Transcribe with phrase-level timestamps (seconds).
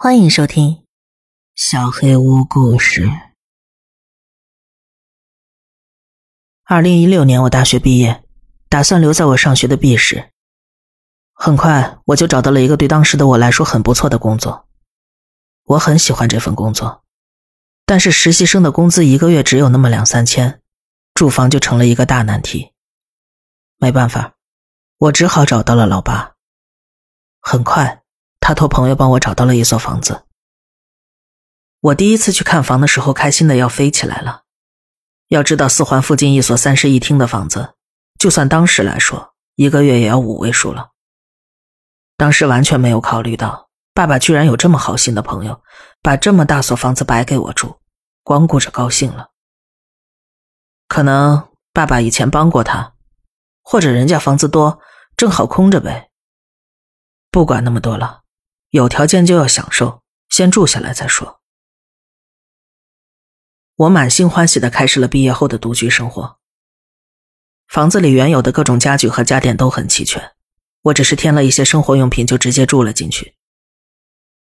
[0.00, 0.74] 欢迎收听
[1.56, 3.06] 《小黑屋故事》。
[6.62, 8.22] 二零一六年，我大学毕业，
[8.68, 10.30] 打算留在我上学的 B 市。
[11.32, 14.68] 很快，我就找到了一个对当时的我来说很不错的工作。
[15.64, 17.02] 我很喜欢这份工作，
[17.84, 20.62] 但是实习生的工资一个月只有那么两三千，
[21.12, 22.72] 住房就成了一个大难题。
[23.78, 24.36] 没办法，
[24.98, 26.36] 我只好找到了老爸。
[27.40, 28.04] 很快，
[28.48, 30.22] 他托朋友帮我找到了一所房子。
[31.80, 34.44] 我第一次去看房的时候，开心的要飞起来了。
[35.28, 37.74] 要知道，四环附近一所三室一厅的房子，
[38.18, 40.92] 就算当时来说，一个月也要五位数了。
[42.16, 45.60] 当时完全没有考虑到，爸爸居然有这么好心的朋友，
[46.00, 47.78] 把这么大所房子白给我住，
[48.22, 49.28] 光顾着高兴了。
[50.88, 52.94] 可能爸爸以前帮过他，
[53.60, 54.80] 或者人家房子多，
[55.18, 56.08] 正好空着呗。
[57.30, 58.22] 不管那么多了，
[58.70, 61.40] 有条件就要享受，先住下来再说。
[63.76, 66.38] 我满心欢喜的开始了毕业后的独居生活。
[67.66, 70.32] 房子里原有的各种家具和家电都很齐全，
[70.82, 73.36] 我只是添了一些生活用品就直接住了进去。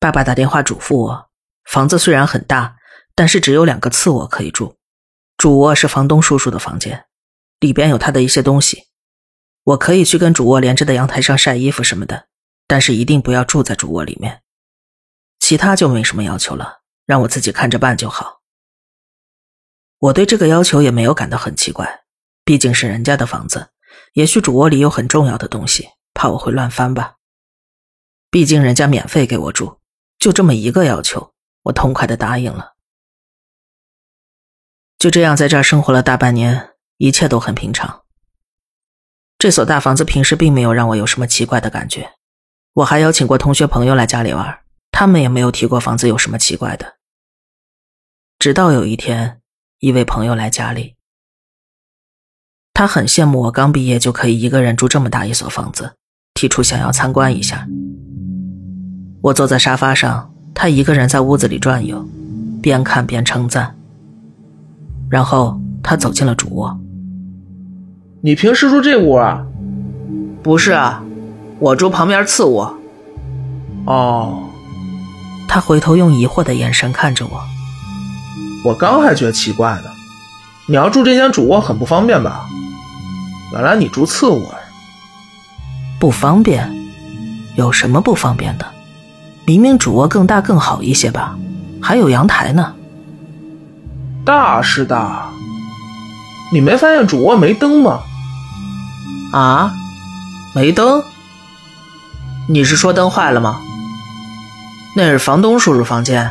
[0.01, 1.31] 爸爸打电话嘱咐我，
[1.65, 2.77] 房子虽然很大，
[3.15, 4.77] 但是只有两个次卧可以住，
[5.37, 7.07] 主卧是房东叔叔的房间，
[7.61, 8.89] 里边有他的一些东西，
[9.63, 12.26] 我可以去跟主卧连着的阳台上晒衣服什么的，
[12.67, 14.43] 但是一定不要住在主卧里面。
[15.39, 18.43] 其他就没什么要求了，让我自己看着办就好。
[19.99, 22.05] 我对这个要求也没有感到很奇怪，
[22.45, 23.71] 毕竟是人家的房子，
[24.15, 27.17] 也许主卧里有很重要的东西，怕我会乱翻吧。
[28.31, 29.81] 毕竟人家免费给我住，
[30.19, 32.75] 就这么一个要求，我痛快的答应了。
[34.99, 38.05] 就这样在这儿生活了大半年，一切都很平常。
[39.39, 42.16] 这所大房子平时并没有让我有什么奇怪的感觉，
[42.77, 44.59] 我还邀请过同学朋友来家里玩，
[44.91, 46.95] 他们也没有提过房子有什么奇怪的。
[48.39, 49.41] 直到有一天。
[49.79, 50.95] 一位朋友来家里，
[52.73, 55.93] 他很羡慕我刚毕业就可以一个人住这么大一所房子，
[56.33, 57.69] 提出想要参观一下。
[59.21, 62.09] 我坐在沙发上，他一个人在屋子里转悠，
[62.63, 63.77] 边看边称赞。
[65.11, 66.81] 然后他走进了主卧。
[68.23, 69.47] 你平时住这屋啊？
[70.43, 71.05] 不是啊，
[71.59, 72.79] 我住旁边次卧。
[73.87, 74.43] 哦。
[75.49, 77.43] 他回头用疑惑的眼神看着我。
[78.65, 79.91] 我刚还觉得奇怪呢，
[80.67, 82.47] 你要住这间主卧很不方便吧？
[83.53, 84.59] 原来你住次卧呀？
[86.01, 86.75] 不方便？
[87.55, 88.67] 有什么不方便的？
[89.47, 91.39] 明明主卧更大更好一些吧，
[91.81, 92.75] 还有阳台呢。
[94.25, 95.31] 大是大，
[96.53, 98.01] 你没发现主卧没灯吗？
[99.33, 99.73] 啊？
[100.53, 101.03] 没灯？
[102.49, 103.61] 你是说灯坏了吗？
[104.95, 106.31] 那是房东叔叔房间，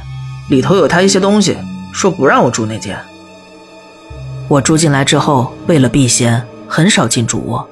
[0.49, 1.57] 里头有他一些东西。
[1.91, 2.97] 说不让我住那间。
[4.49, 7.65] 我住进来之后，为了避嫌，很少进主卧，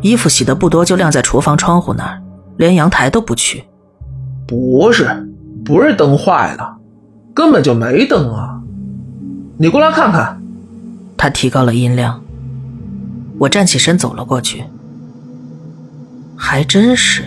[0.00, 2.22] 衣服洗的不多，就晾在厨房窗户那儿，
[2.56, 3.64] 连阳台都不去。
[4.46, 5.28] 不是，
[5.64, 6.76] 不是灯坏了，
[7.34, 8.60] 根本就没灯啊！
[9.56, 10.40] 你过来看看。
[11.16, 12.22] 他提高了音量。
[13.38, 14.64] 我站起身走了过去，
[16.36, 17.24] 还真是，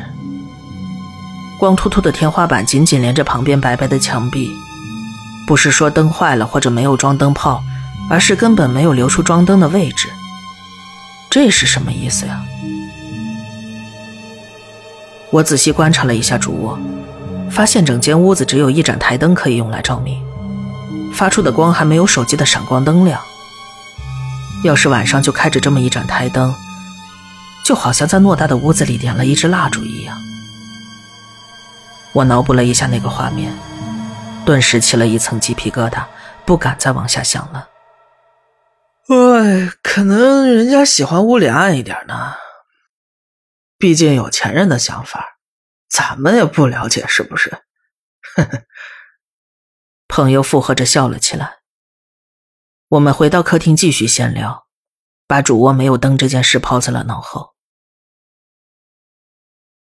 [1.61, 4.49] 光秃秃的天花板紧紧连着旁边白白的墙壁。
[5.45, 7.63] 不是说灯坏了或者没有装灯泡，
[8.09, 10.09] 而是根本没有留出装灯的位置。
[11.29, 12.41] 这是什么意思呀？
[15.29, 16.79] 我仔细观察了一下主卧，
[17.51, 20.19] 发现整间屋子只有一盏台灯可以用来照明，
[21.13, 23.21] 发出的光还没有手机的闪光灯亮。
[24.63, 26.55] 要是晚上就开着这么一盏台灯，
[27.63, 30.17] 就好像在偌大的屋子里点了一支蜡烛一样。
[32.13, 33.53] 我脑补了一下那个画面。
[34.45, 36.05] 顿时起了一层鸡皮疙瘩，
[36.45, 37.69] 不敢再往下想了。
[39.07, 42.33] 哎，可能人家喜欢屋里暗一点呢。
[43.77, 45.37] 毕竟有钱人的想法，
[45.89, 47.49] 咱们也不了解，是不是？
[48.35, 48.63] 呵呵。
[50.07, 51.59] 朋友附和着笑了起来。
[52.89, 54.65] 我们回到客厅继续闲聊，
[55.27, 57.53] 把主卧没有灯这件事抛在了脑后。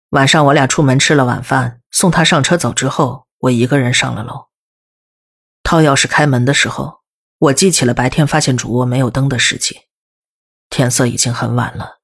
[0.10, 3.26] 晚上我俩出门吃了晚饭，送他上车走之后。
[3.44, 4.48] 我一个人上了楼，
[5.64, 7.02] 掏钥匙开门的时候，
[7.40, 9.82] 我记起了白天发现主卧没有灯的事情。
[10.70, 12.00] 天色已经很晚了，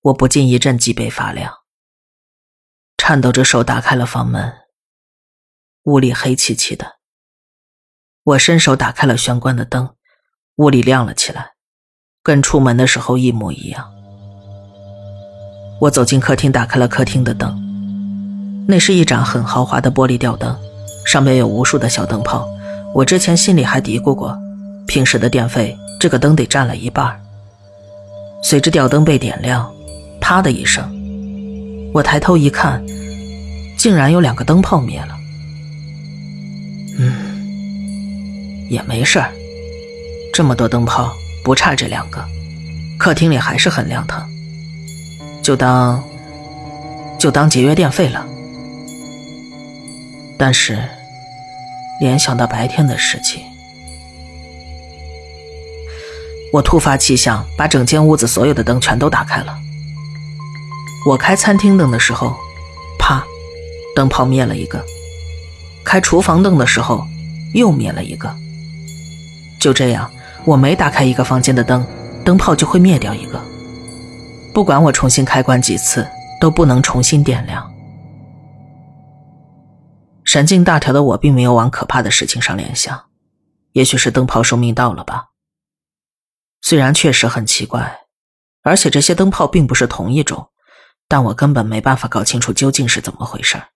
[0.00, 1.52] 我不禁一阵脊背发凉，
[2.96, 4.60] 颤抖着手打开了房门。
[5.82, 6.96] 屋里黑漆漆的，
[8.22, 9.94] 我伸手打开了玄关的灯，
[10.56, 11.52] 屋里亮了起来，
[12.22, 13.92] 跟出门的时候一模一样。
[15.82, 17.67] 我走进客厅，打开了客厅的灯，
[18.70, 20.54] 那是一盏很豪华的玻璃吊灯。
[21.06, 22.46] 上面有无数的小灯泡。
[22.94, 24.38] 我之前心里还嘀咕过，
[24.86, 27.18] 平时的电费这个灯得占了一半。
[28.42, 29.66] 随着吊灯被点亮，
[30.20, 30.86] 啪的一声，
[31.94, 32.84] 我抬头一看，
[33.78, 35.16] 竟然有两个灯泡灭了。
[36.98, 39.30] 嗯，也没事儿，
[40.34, 41.10] 这么多灯泡
[41.42, 42.22] 不差这两个，
[42.98, 44.28] 客厅里还是很亮堂，
[45.42, 46.04] 就当
[47.18, 48.26] 就当节约电费了。
[50.38, 50.78] 但是，
[51.98, 53.42] 联想到白天的事情，
[56.52, 59.58] 我突发奇想，把整间屋子所有的灯全都打开了。
[61.04, 62.36] 我开餐厅灯的时候，
[63.00, 63.24] 啪，
[63.96, 64.78] 灯泡灭了一个；
[65.84, 67.04] 开厨房灯的时候，
[67.54, 68.32] 又灭了一个。
[69.58, 70.08] 就这样，
[70.44, 71.84] 我每打开一个房间的灯，
[72.24, 73.42] 灯泡就会灭掉一个。
[74.54, 76.06] 不管我重新开关几次，
[76.40, 77.68] 都不能重新点亮。
[80.28, 83.08] 神经大条的我并没有往可怕的事情上联想，
[83.72, 85.30] 也许是灯泡寿命到了吧。
[86.60, 88.00] 虽然确实很奇怪，
[88.60, 90.50] 而且这些灯泡并不是同一种，
[91.08, 93.68] 但我根本没办法搞清楚究竟是怎么回事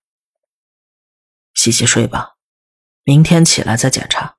[1.55, 2.35] 洗洗睡吧，
[3.03, 4.37] 明天起来再检查。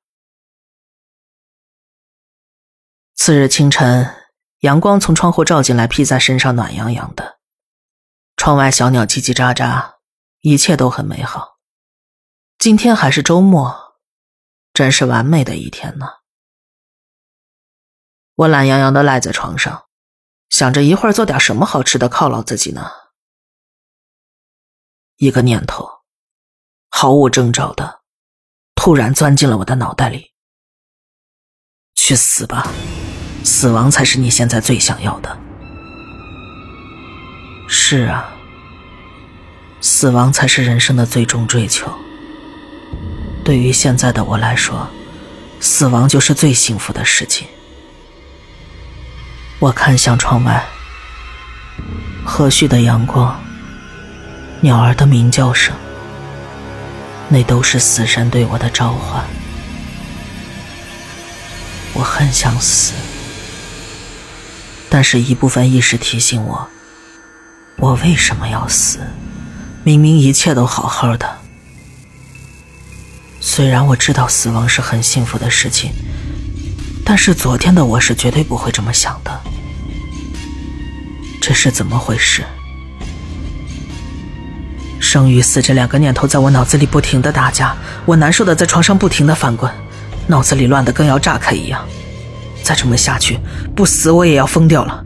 [3.15, 4.07] 次日清晨，
[4.59, 7.39] 阳光从窗户照进来，披在身上，暖洋洋的。
[8.37, 9.95] 窗外小鸟叽叽喳喳，
[10.41, 11.52] 一切都很美好。
[12.63, 13.97] 今天还是周末，
[14.73, 16.05] 真是完美的一天呢。
[18.35, 19.87] 我懒洋洋的赖在床上，
[20.47, 22.89] 想着一会儿做点什么好吃的犒劳自己呢。
[25.17, 25.89] 一个念头，
[26.89, 27.99] 毫无征兆的，
[28.75, 30.31] 突然钻进了我的脑袋里。
[31.95, 32.71] 去死吧！
[33.43, 35.37] 死亡才是你现在最想要的。
[37.67, 38.33] 是啊，
[39.81, 41.93] 死亡才是人生的最终追求。
[43.43, 44.87] 对于现在的我来说，
[45.59, 47.47] 死亡就是最幸福的事情。
[49.59, 50.65] 我看向窗外，
[52.25, 53.41] 和煦的阳光，
[54.61, 55.75] 鸟儿的鸣叫声，
[57.27, 59.23] 那都是死神对我的召唤。
[61.93, 62.93] 我很想死，
[64.89, 66.67] 但是一部分意识提醒我：
[67.75, 68.99] 我为什么要死？
[69.83, 71.42] 明明一切都好好的。
[73.45, 75.91] 虽然我知道死亡是很幸福的事情，
[77.05, 79.41] 但是昨天的我是绝对不会这么想的。
[81.41, 82.41] 这是怎么回事？
[84.97, 87.75] 生与死这两个念头在我脑子里不停的打架，
[88.05, 89.69] 我难受的在床上不停的翻滚，
[90.25, 91.85] 脑子里乱的跟要炸开一样。
[92.63, 93.37] 再这么下去，
[93.75, 95.05] 不死我也要疯掉了。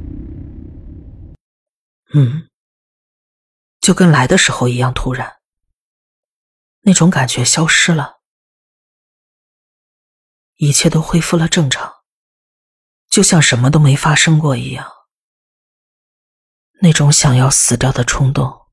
[2.13, 2.43] 嗯，
[3.81, 5.27] 就跟来的时候一样突然，
[6.83, 8.16] 那种感觉消失了。
[10.57, 12.03] 一切都恢复了正常，
[13.07, 14.91] 就像什么都没发生过一样。
[16.81, 18.67] 那种想要死掉的冲动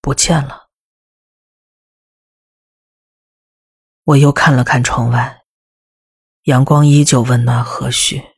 [0.00, 0.70] 不见了。
[4.04, 5.44] 我又看了看窗外，
[6.42, 8.34] 阳光依旧温暖和煦。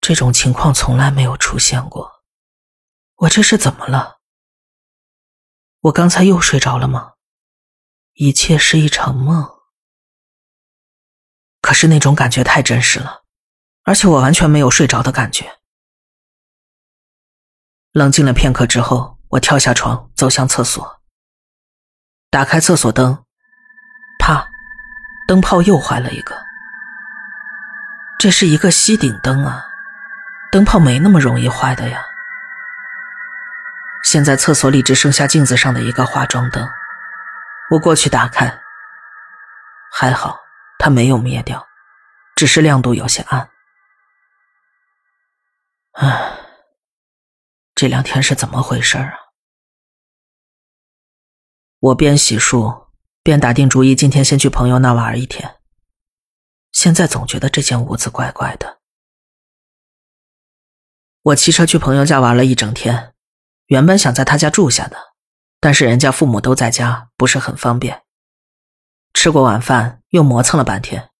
[0.00, 2.22] 这种情况从来没有出现过，
[3.14, 4.20] 我这是怎么了？
[5.80, 7.14] 我刚才又睡着了吗？
[8.12, 9.55] 一切是一场梦。
[11.66, 13.22] 可是那种感觉太真实了，
[13.82, 15.58] 而且我完全没有睡着的感觉。
[17.90, 21.02] 冷静了片刻之后，我跳下床，走向厕所，
[22.30, 23.24] 打开厕所灯，
[24.20, 24.46] 啪，
[25.26, 26.40] 灯泡又坏了一个。
[28.16, 29.66] 这是一个吸顶灯啊，
[30.52, 32.00] 灯泡没那么容易坏的呀。
[34.04, 36.64] 现在厕所里只剩下镜子上的一个化妆灯，
[37.70, 38.60] 我过去打开，
[39.90, 40.45] 还好。
[40.78, 41.66] 它没有灭掉，
[42.34, 43.50] 只是亮度有些暗。
[45.92, 46.38] 唉，
[47.74, 49.12] 这两天是怎么回事啊？
[51.78, 52.88] 我边洗漱
[53.22, 55.56] 边打定主意，今天先去朋友那玩一天。
[56.72, 58.80] 现在总觉得这间屋子怪怪的。
[61.22, 63.14] 我骑车去朋友家玩了一整天，
[63.66, 64.96] 原本想在他家住下的，
[65.58, 68.05] 但是人家父母都在家，不是很方便。
[69.26, 71.10] 吃过晚饭，又磨蹭了半天，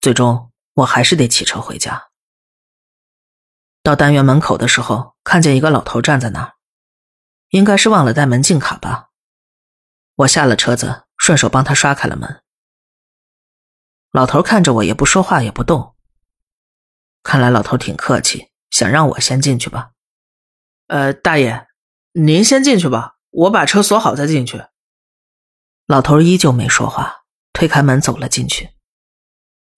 [0.00, 2.08] 最终我还是得骑车回家。
[3.82, 6.54] 到单元门口的时候，看见一个老头站在那儿，
[7.50, 9.10] 应该是忘了带门禁卡吧。
[10.14, 12.42] 我下了车子，顺手帮他刷开了门。
[14.10, 15.94] 老头看着我，也不说话，也不动。
[17.22, 19.90] 看来老头挺客气，想让我先进去吧。
[20.86, 21.68] 呃，大爷，
[22.12, 24.64] 您先进去吧，我把车锁好再进去。
[25.86, 27.23] 老头依旧没说话，
[27.54, 28.74] 推开门走了进去。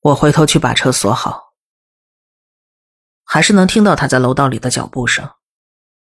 [0.01, 1.55] 我回头去把车锁好，
[3.23, 5.35] 还是能听到他在楼道里的脚步声，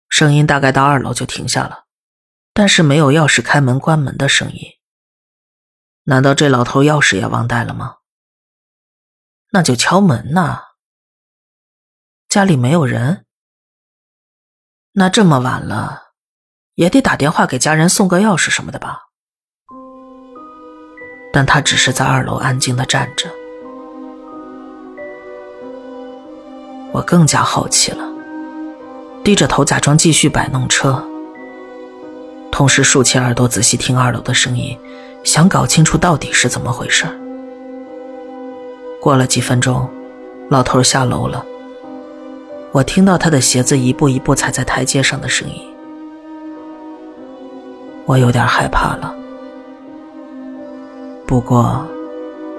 [0.08, 1.86] 声音大概到二楼就停下了，
[2.54, 4.62] 但是没有钥匙开门关门的声音。
[6.04, 7.98] 难道这老头钥匙也忘带了吗？
[9.50, 10.62] 那就敲门呐。
[12.28, 13.26] 家里没有人，
[14.94, 16.14] 那这么晚了，
[16.74, 19.13] 也得打电话给家人送个钥匙什么的吧。
[21.34, 23.28] 但他只是在二楼安静的站着，
[26.92, 28.08] 我更加好奇了，
[29.24, 31.04] 低着头假装继续摆弄车，
[32.52, 34.78] 同时竖起耳朵仔细听二楼的声音。
[35.24, 37.06] 想搞清楚到底是怎么回事。
[39.00, 39.90] 过了几分钟，
[40.50, 41.46] 老头下楼了。
[42.74, 45.62] 我听到他的鞋子一步一步踩在台阶上的声音，
[48.06, 49.16] 我有点害怕了。
[51.34, 51.84] 不过，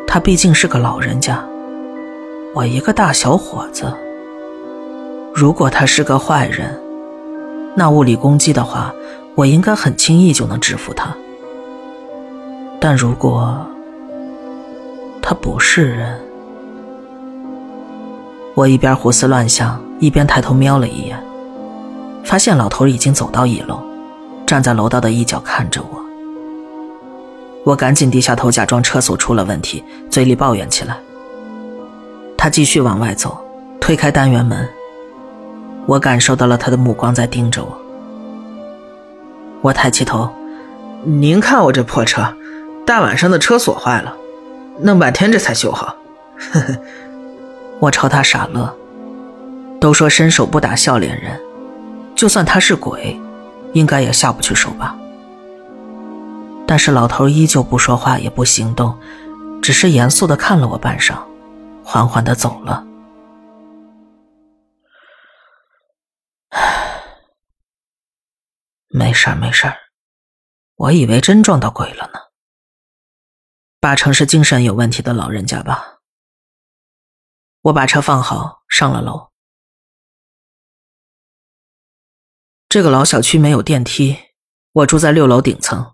[0.05, 1.39] 他毕竟是个老人家，
[2.53, 3.85] 我一个大小伙子。
[5.33, 6.77] 如果他是个坏人，
[7.77, 8.93] 那物理攻击的话，
[9.37, 11.15] 我应该很轻易就能制服他。
[12.81, 13.57] 但如果
[15.23, 16.21] 他不是人，
[18.57, 21.17] 我一边胡思乱想，一边抬头瞄了一眼，
[22.25, 23.79] 发现老头已经走到一楼，
[24.45, 26.04] 站在楼道的一角看着我。
[27.65, 30.97] 我赶紧低下头，假装车锁出了问题，嘴里抱怨起来。
[32.37, 33.43] 他继续往外走，
[33.81, 34.69] 推开单元门，
[35.87, 37.79] 我感受到了他的目光在盯着我。
[39.63, 40.29] 我抬起头，
[41.05, 42.23] 您看我这破车。
[42.87, 44.15] 大晚上的车锁坏了，
[44.81, 45.97] 弄半天这才修好。
[46.53, 46.77] 呵呵，
[47.81, 48.71] 我朝他傻乐。
[49.81, 51.41] 都说伸手不打笑脸人，
[52.15, 53.19] 就算他是鬼，
[53.73, 54.95] 应该也下不去手吧。
[56.67, 58.99] 但是老头依旧不说话，也不行动，
[59.63, 61.23] 只是严肃的看了我半晌，
[61.85, 62.85] 缓缓的走了。
[68.89, 69.77] 没事儿，没事儿，
[70.77, 72.21] 我以为真撞到鬼了呢。
[73.81, 75.99] 八成是精神有问题的老人家吧。
[77.63, 79.31] 我把车放好，上了楼。
[82.69, 84.17] 这个老小区没有电梯，
[84.73, 85.94] 我住在六楼顶层。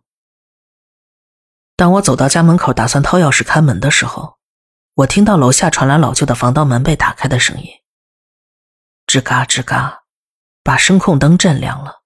[1.81, 4.39] 当我走到家门口，打算掏钥匙开门的时候，
[4.97, 7.71] 我听到楼下传来老旧的防盗门被打开的声音，
[9.07, 10.03] 吱嘎吱嘎，
[10.63, 12.03] 把声控灯震亮了。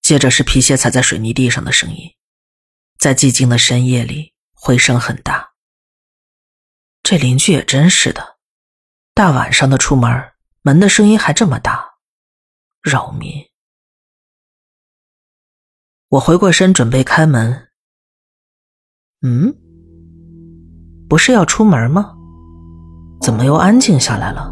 [0.00, 2.14] 接着是皮鞋踩在水泥地上的声音。
[3.00, 5.54] 在寂静的深夜里，回声很大。
[7.02, 8.38] 这邻居也真是的，
[9.12, 11.94] 大晚上的出门，门的声音还这么大，
[12.80, 13.50] 扰民。
[16.10, 17.69] 我回过身准备开门，
[19.22, 19.54] 嗯，
[21.06, 22.12] 不是要出门吗？
[23.20, 24.50] 怎么又安静下来了？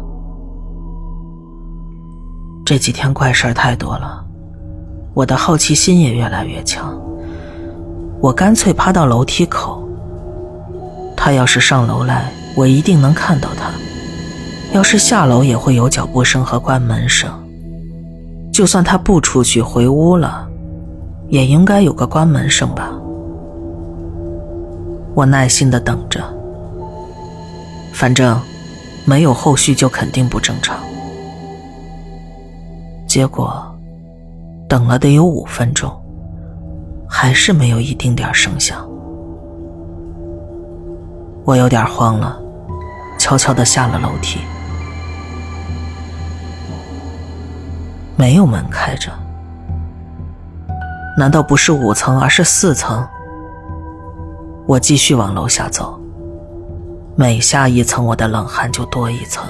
[2.63, 4.23] 这几天怪事太多了，
[5.15, 6.95] 我的好奇心也越来越强。
[8.21, 9.83] 我干脆趴到楼梯口。
[11.17, 13.71] 他要是上楼来，我一定能看到他；
[14.71, 17.27] 要是下楼，也会有脚步声和关门声。
[18.53, 20.47] 就算他不出去回屋了，
[21.27, 22.91] 也应该有个关门声吧。
[25.19, 26.23] 我耐心的等着，
[27.91, 28.39] 反正
[29.03, 30.79] 没有后续就肯定不正常。
[33.05, 33.77] 结果
[34.69, 35.93] 等了得有五分钟。
[37.11, 38.87] 还是没有一丁点声响，
[41.43, 42.39] 我有点慌了，
[43.17, 44.39] 悄悄的下了楼梯。
[48.15, 49.11] 没有门开着，
[51.17, 53.05] 难道不是五层，而是四层？
[54.69, 55.99] 我继续往楼下走，
[57.15, 59.43] 每下一层，我的冷汗就多一层，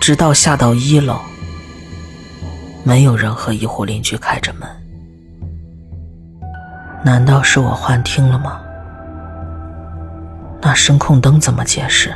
[0.00, 1.16] 直到下到一楼，
[2.82, 4.68] 没有任何一户邻居开着门。
[7.04, 8.60] 难道是我幻听了吗？
[10.60, 12.12] 那声控灯怎么解释？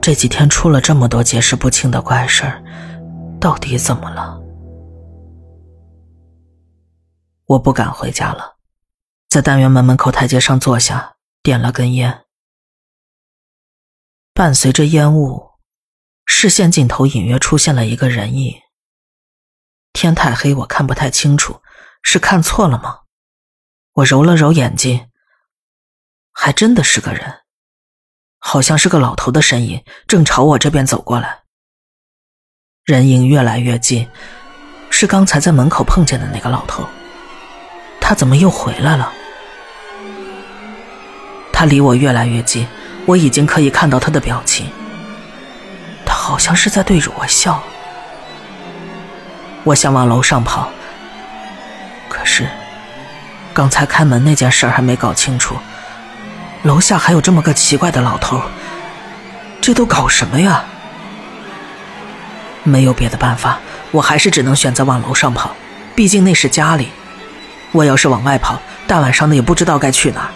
[0.00, 2.62] 这几天出了这么多解释不清的怪事儿，
[3.38, 4.40] 到底怎么了？
[7.44, 8.51] 我不敢回家了，
[9.32, 12.26] 在单元门门口台阶上坐下，点了根烟。
[14.34, 15.52] 伴随着烟雾，
[16.26, 18.60] 视线尽头隐约出现了一个人影。
[19.94, 21.62] 天太黑，我看不太清楚。
[22.02, 23.04] 是看错了吗？
[23.94, 25.08] 我揉了揉眼睛，
[26.32, 27.40] 还真的是个人，
[28.38, 31.44] 好像是个老头的身影，正朝我这边走过来。
[32.84, 34.10] 人影越来越近，
[34.90, 36.86] 是刚才在门口碰见的那个老头。
[37.98, 39.10] 他怎么又回来了？
[41.62, 42.66] 他离我越来越近，
[43.06, 44.66] 我已经可以看到他的表情。
[46.04, 47.62] 他好像是在对着我笑。
[49.62, 50.68] 我想往楼上跑，
[52.08, 52.48] 可是
[53.54, 55.54] 刚才开门那件事还没搞清楚，
[56.64, 58.42] 楼下还有这么个奇怪的老头，
[59.60, 60.64] 这都搞什么呀？
[62.64, 63.60] 没有别的办法，
[63.92, 65.54] 我还是只能选择往楼上跑，
[65.94, 66.88] 毕竟那是家里。
[67.70, 70.28] 我要是往外跑，大晚上的也不知道该去哪。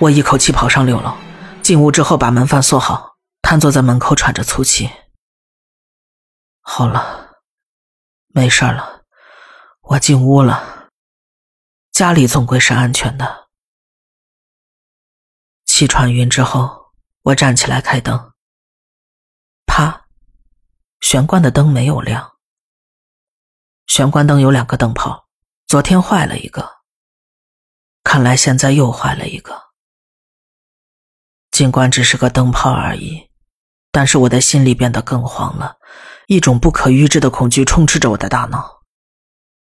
[0.00, 1.14] 我一口气跑上六楼，
[1.62, 4.90] 进屋之后把门反锁好，瘫坐在门口喘着粗气。
[6.62, 7.42] 好了，
[8.28, 9.04] 没事了，
[9.82, 10.88] 我进屋了。
[11.92, 13.48] 家里总归是安全的。
[15.66, 18.32] 气喘匀之后，我站起来开灯。
[19.66, 20.06] 啪，
[21.00, 22.38] 玄关的灯没有亮。
[23.86, 25.28] 玄关灯有两个灯泡。
[25.66, 26.78] 昨天坏了一个，
[28.02, 29.59] 看来现在又坏了一个。
[31.60, 33.28] 尽管只是个灯泡而已，
[33.92, 35.76] 但是我的心里变得更慌了，
[36.26, 38.80] 一种不可预知的恐惧充斥着我的大脑。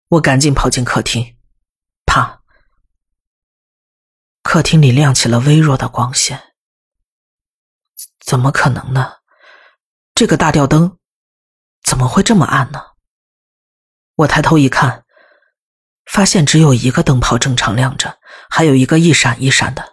[0.07, 1.37] 我赶紧跑进客厅，
[2.07, 2.41] 啪！
[4.41, 6.55] 客厅里亮起了微弱的光线。
[8.19, 9.17] 怎么可能呢？
[10.15, 10.97] 这个大吊灯
[11.83, 12.81] 怎么会这么暗呢？
[14.15, 15.05] 我抬头一看。
[16.11, 18.17] 发现只有一个灯泡正常亮着，
[18.49, 19.92] 还有一个一闪一闪的，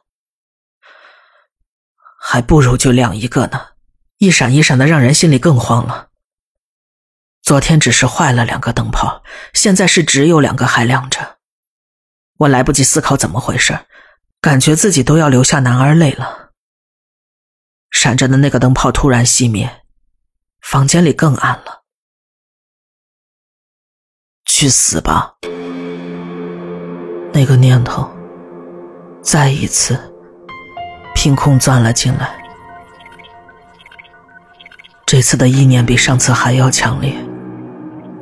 [2.32, 3.70] 还不如就亮一个呢。
[4.18, 6.10] 一闪一闪的，让人心里更慌了。
[7.42, 11.38] 昨天只是坏了两个灯泡，现在是只有两个还亮着。
[12.38, 13.80] 我来不及思考怎么回事，
[14.40, 16.50] 感觉自己都要流下男儿泪了。
[17.90, 19.82] 闪着的那个灯泡突然熄灭，
[20.60, 21.82] 房间里更暗了。
[24.44, 25.34] 去死吧！
[27.32, 28.08] 那个念头
[29.20, 30.09] 再一次
[31.22, 32.30] 凭空钻了进来，
[35.04, 37.14] 这次的意念比上次还要强烈，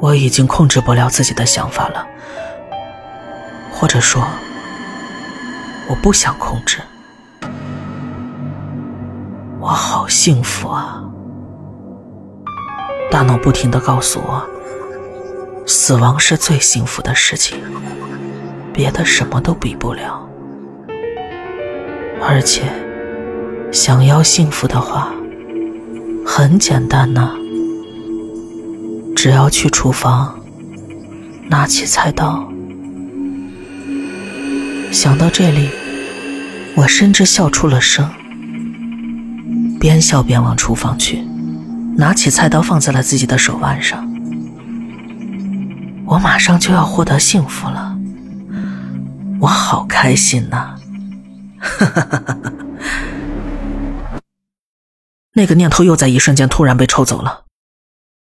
[0.01, 2.05] 我已经控制不了自己的想法了，
[3.71, 4.27] 或者说，
[5.89, 6.81] 我不想控制。
[9.61, 11.01] 我好幸福啊！
[13.13, 14.45] 大脑不停的告诉我，
[15.69, 17.61] 死亡是最幸福的事情。
[18.73, 20.21] 别的什么都比不了，
[22.21, 22.65] 而且
[23.70, 25.12] 想要幸福的话，
[26.26, 27.33] 很简单呐，
[29.14, 30.38] 只要去厨房
[31.48, 32.48] 拿起菜刀。
[34.90, 35.68] 想到这里，
[36.76, 38.09] 我甚至笑出了声，
[39.78, 41.22] 边笑边往厨房去，
[41.96, 44.07] 拿起菜刀放在了自己的手腕上。
[46.07, 47.96] 我马上就要获得幸福了。
[49.40, 50.74] 我好开心呐！
[51.61, 52.52] 哈哈哈哈哈
[55.38, 57.46] 那个念头又在一瞬间突然被抽走了，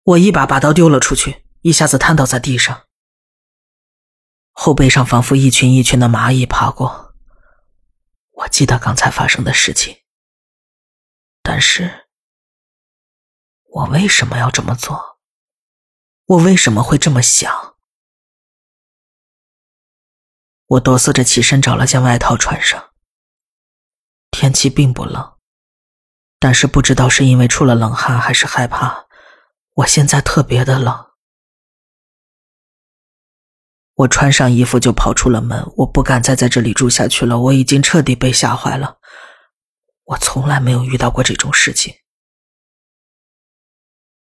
[0.03, 2.85] 我一把把刀丢了出去，一下子瘫倒在地上，
[4.53, 7.15] 后背上仿佛一群一群的蚂蚁爬过。
[8.33, 10.03] 我记得刚才发生的事情，
[11.43, 12.07] 但是，
[13.65, 15.19] 我为什么要这么做？
[16.27, 17.79] 我为什么会这么想？
[20.67, 22.91] 我哆嗦着起身，找了件外套穿上。
[24.31, 25.36] 天气并不冷，
[26.39, 29.07] 但是不知道是因为出了冷汗还是害怕，
[29.75, 31.07] 我现在特别的冷。
[33.95, 38.99] 我穿上衣服就跑出了门，我不敢再在这里住下去了，我已经彻底被吓坏了。
[40.05, 41.95] 我从来没有遇到过这种事情。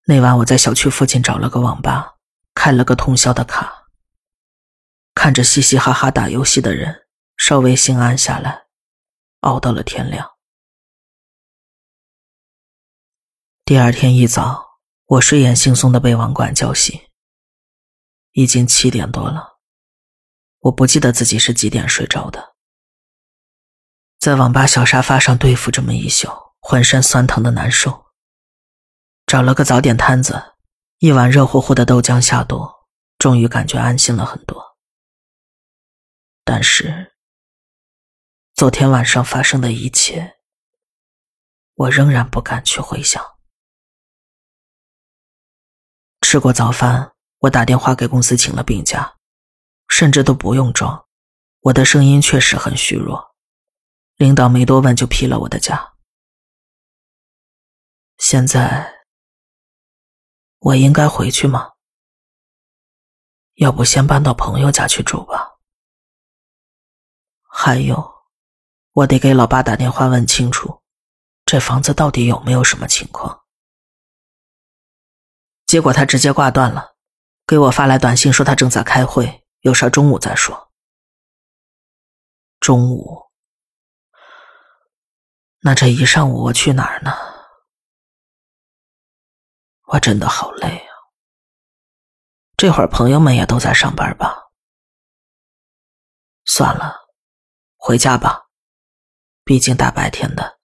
[0.06, 2.16] 那晚我在小区附近找了个网吧，
[2.54, 3.84] 开了个通宵的卡。
[5.14, 8.64] 看着嘻嘻哈哈打游戏的人，稍微心安下来，
[9.42, 10.31] 熬到了天亮。
[13.64, 17.00] 第二天一早，我睡眼惺忪的被网管叫醒。
[18.32, 19.60] 已经七点多了，
[20.58, 22.56] 我不记得自己是几点睡着的。
[24.18, 28.06] 在网吧小沙发上对付这么一宿，浑身酸疼的难受。
[29.26, 30.54] 找了个早点摊子，
[30.98, 32.68] 一碗热乎乎的豆浆下肚，
[33.16, 34.76] 终于感觉安心了很多。
[36.44, 37.14] 但是，
[38.54, 40.38] 昨天晚上发生的一切，
[41.74, 43.24] 我仍然不敢去回想。
[46.32, 49.18] 吃过早饭，我打电话给公司请了病假，
[49.88, 51.04] 甚至都不用装，
[51.60, 53.34] 我的声音确实很虚弱。
[54.16, 55.92] 领导没多问就批了我的假。
[58.16, 59.04] 现在，
[60.60, 61.72] 我应该回去吗？
[63.56, 65.58] 要不先搬到朋友家去住吧。
[67.42, 68.10] 还有，
[68.92, 70.80] 我得给老爸打电话问清楚，
[71.44, 73.41] 这房子到底有没有什么情况。
[75.72, 76.96] 结果他直接挂断了，
[77.46, 80.70] 给我发来短信说他正在开会，有事中午再说。
[82.60, 83.30] 中午，
[85.60, 87.10] 那这一上午我去哪儿呢？
[89.84, 90.92] 我真的好累啊！
[92.54, 94.50] 这会儿朋友们也都在上班吧？
[96.44, 96.94] 算了，
[97.78, 98.50] 回家吧，
[99.42, 100.58] 毕竟大白天的。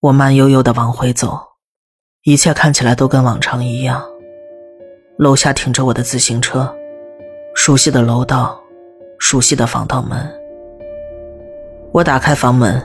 [0.00, 1.53] 我慢悠悠的往回走。
[2.24, 4.02] 一切看起来都跟往常一样。
[5.18, 6.74] 楼下停着我的自行车，
[7.54, 8.58] 熟悉的楼道，
[9.18, 10.18] 熟悉的防盗门。
[11.92, 12.82] 我打开房门，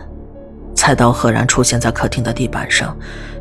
[0.76, 2.94] 菜刀赫然出现在客厅的地板上，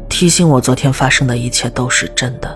[0.09, 2.49] 提醒我昨天发生的一切都是真的。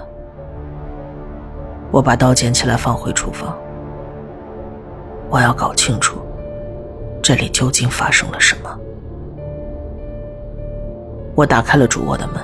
[1.91, 3.59] 我把刀捡起来放回厨房。
[5.29, 6.23] 我要搞清楚，
[7.21, 8.79] 这里究竟发生了什么。
[11.35, 12.37] 我打开了主卧的门。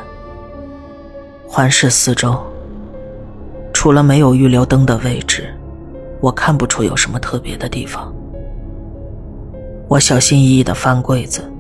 [1.50, 2.38] 环视四周，
[3.72, 5.48] 除了没有预留灯的位置，
[6.20, 8.12] 我看不出有什么特别的地方。
[9.88, 11.50] 我小心翼翼的翻柜子，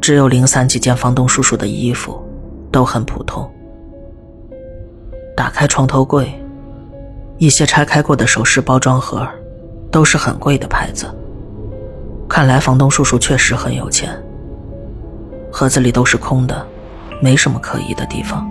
[0.00, 2.24] 只有零散几件房东叔叔的衣服，
[2.70, 3.50] 都很普通。
[5.36, 6.32] 打开床头柜，
[7.36, 9.26] 一些拆开过的首饰包装盒，
[9.90, 11.12] 都是很贵的牌子。
[12.28, 14.08] 看来房东叔叔确实很有钱。
[15.50, 16.64] 盒子里都是空的，
[17.20, 18.48] 没什么可疑的地方。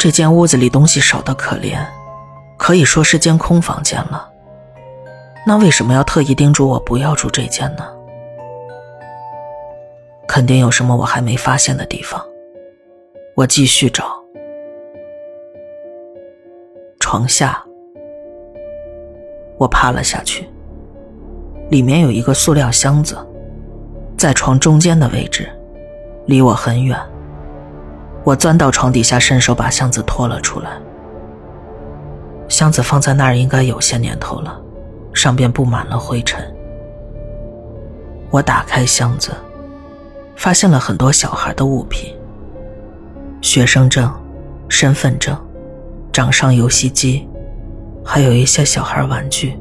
[0.00, 1.78] 这间屋子里东西少得可怜，
[2.56, 4.26] 可以说是间空房间了。
[5.46, 7.84] 那为什么要特意叮嘱我不要住这间呢？
[10.26, 12.18] 肯定有什么我还没发现的地方。
[13.34, 14.06] 我继续找。
[16.98, 17.62] 床下，
[19.58, 20.48] 我趴了下去。
[21.68, 23.18] 里面有一个塑料箱子，
[24.16, 25.46] 在床中间的位置，
[26.24, 26.98] 离我很远。
[28.24, 30.70] 我钻到床底下，伸手把箱子拖了出来。
[32.48, 34.60] 箱子放在那儿应该有些年头了，
[35.14, 36.44] 上边布满了灰尘。
[38.30, 39.30] 我打开箱子，
[40.36, 42.14] 发现了很多小孩的物品：
[43.40, 44.12] 学生证、
[44.68, 45.36] 身份证、
[46.12, 47.28] 掌上游戏机，
[48.04, 49.58] 还有一些小孩玩具。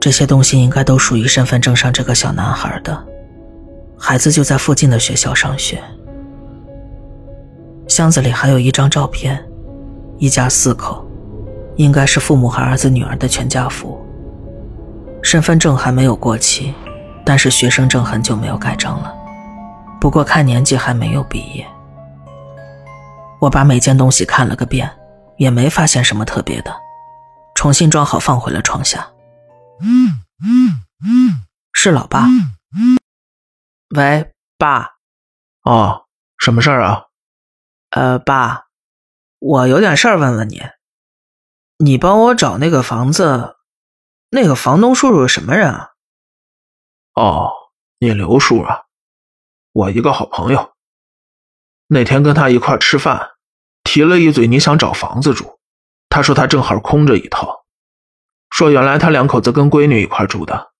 [0.00, 3.06] 这些东西应该都属于身份证上这个小男孩的，
[3.96, 5.80] 孩子就在附近的学校上学。
[7.88, 9.44] 箱子里还有一张照片，
[10.18, 11.06] 一家四口，
[11.76, 14.00] 应该是父母和儿子、女儿的全家福。
[15.22, 16.72] 身份证还没有过期，
[17.24, 19.14] 但是学生证很久没有盖章了。
[20.00, 21.66] 不过看年纪还没有毕业。
[23.40, 24.90] 我把每件东西看了个遍，
[25.36, 26.74] 也没发现什么特别的，
[27.54, 29.08] 重新装好放回了床下。
[31.72, 32.26] 是老爸。
[33.94, 34.92] 喂，爸。
[35.64, 36.02] 哦，
[36.38, 37.04] 什么事儿啊？
[37.92, 38.68] 呃，爸，
[39.38, 40.62] 我有点事儿问问你，
[41.76, 43.56] 你帮我找那个房子，
[44.30, 45.90] 那个房东叔叔是什么人啊？
[47.12, 47.50] 哦，
[47.98, 48.84] 你刘叔啊，
[49.72, 50.72] 我一个好朋友，
[51.86, 53.32] 那天跟他一块吃饭，
[53.84, 55.60] 提了一嘴你想找房子住，
[56.08, 57.66] 他说他正好空着一套，
[58.48, 60.72] 说原来他两口子跟闺女一块住的，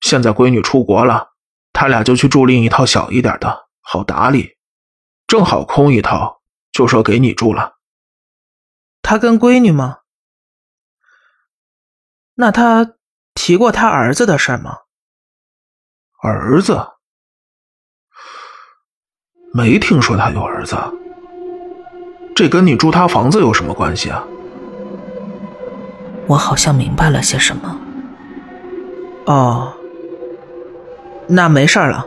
[0.00, 1.32] 现在闺女出国了，
[1.74, 4.56] 他俩就去住另一套小一点的，好打理，
[5.26, 6.37] 正好空一套。
[6.78, 7.78] 就说给你住了。
[9.02, 9.98] 他跟闺女吗？
[12.36, 12.94] 那他
[13.34, 14.76] 提过他儿子的事吗？
[16.22, 16.90] 儿子？
[19.52, 20.76] 没听说他有儿子。
[22.36, 24.24] 这跟你住他房子有什么关系啊？
[26.28, 27.80] 我好像明白了些什么。
[29.26, 29.74] 哦，
[31.26, 32.06] 那没事了。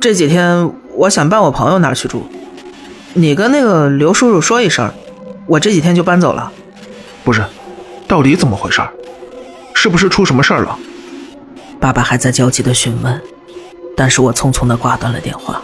[0.00, 2.26] 这几天我想搬我朋友那儿去住。
[3.14, 4.90] 你跟那个刘叔叔说一声，
[5.46, 6.50] 我这几天就搬走了。
[7.22, 7.44] 不是，
[8.08, 8.80] 到底怎么回事？
[9.74, 10.78] 是不是出什么事儿了？
[11.78, 13.20] 爸爸还在焦急的询问，
[13.96, 15.60] 但是我匆匆的挂断了电话。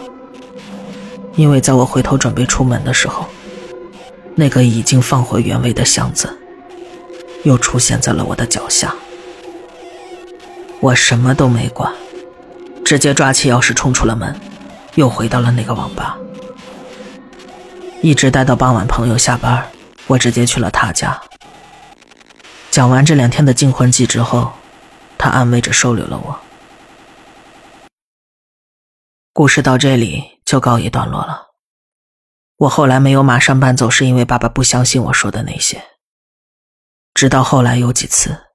[1.35, 3.25] 因为在我回头准备出门的时候，
[4.35, 6.29] 那个已经放回原位的箱子，
[7.43, 8.93] 又出现在了我的脚下。
[10.81, 11.91] 我什么都没管，
[12.85, 14.35] 直接抓起钥匙冲出了门，
[14.95, 16.17] 又回到了那个网吧。
[18.01, 19.69] 一直待到傍晚，朋友下班，
[20.07, 21.21] 我直接去了他家。
[22.71, 24.53] 讲完这两天的惊魂记之后，
[25.17, 26.39] 他安慰着收留了我。
[29.33, 31.49] 故事到这里就告一段落了。
[32.55, 35.83] 我后来没有马上搬走，是因为爸爸不相信我说的那些。
[37.13, 38.45] 直到后来有几次，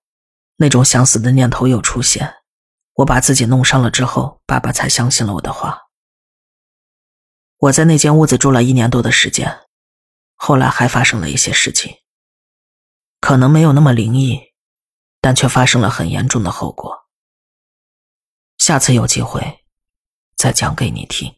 [0.56, 2.36] 那种想死的念头又出现，
[2.94, 5.83] 我把自己弄伤了之后，爸爸才相信了我的话。
[7.58, 9.60] 我在那间屋子住了一年多的时间，
[10.34, 11.96] 后来还发生了一些事情，
[13.20, 14.52] 可能没有那么灵异，
[15.20, 17.06] 但却发生了很严重的后果。
[18.58, 19.64] 下次有机会
[20.36, 21.34] 再讲给你听。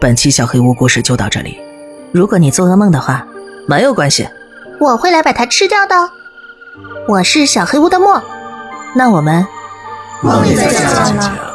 [0.00, 1.58] 本期小黑屋故事就到这里。
[2.12, 3.26] 如果你做噩梦的话，
[3.66, 4.28] 没有关系，
[4.78, 5.94] 我会来把它吃掉的。
[7.06, 8.20] 我是小黑屋的墨，
[8.96, 9.46] 那我们
[10.22, 11.53] 梦里再见了。